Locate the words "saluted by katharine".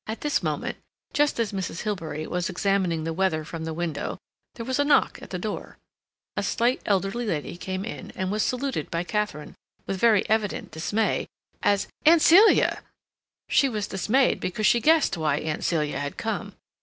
8.41-9.53